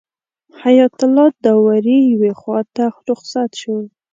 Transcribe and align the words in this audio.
حیات 0.61 0.95
الله 1.05 1.29
داوري 1.43 1.97
یوې 2.13 2.31
خواته 2.39 2.85
رخصت 3.09 3.51
شو. 3.61 3.77